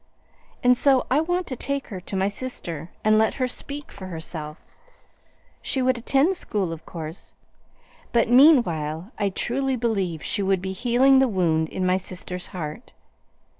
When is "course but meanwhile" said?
6.87-9.11